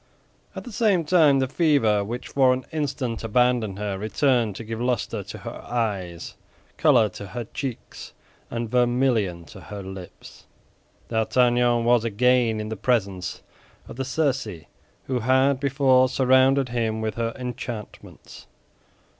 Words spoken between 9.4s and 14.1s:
to her lips. D'Artagnan was again in the presence of the